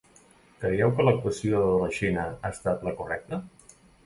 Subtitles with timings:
[0.61, 3.41] Creieu que l’actuació de la Xina ha estat la correcta?